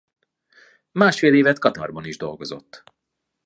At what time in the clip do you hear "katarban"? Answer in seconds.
1.59-2.05